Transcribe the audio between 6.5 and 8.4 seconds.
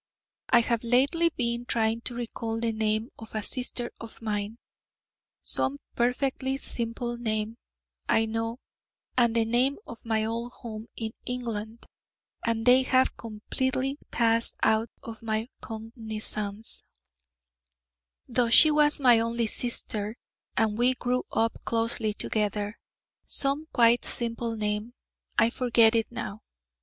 simple name, I